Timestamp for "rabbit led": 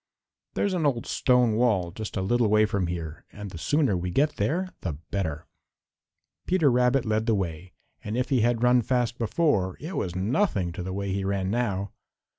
6.71-7.27